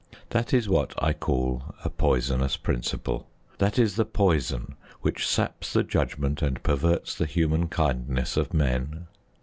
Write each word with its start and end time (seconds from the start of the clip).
That 0.31 0.51
is 0.51 0.67
what 0.67 0.95
I 0.97 1.13
call 1.13 1.75
a 1.85 1.89
poisonous 1.91 2.57
principle. 2.57 3.29
That 3.59 3.77
is 3.77 3.97
the 3.97 4.03
poison 4.03 4.73
which 5.01 5.27
saps 5.27 5.73
the 5.73 5.83
judgment 5.83 6.41
and 6.41 6.63
perverts 6.63 7.13
the 7.13 7.27
human 7.27 7.67
kindness 7.67 8.35
of 8.35 8.51
men. 8.51 9.05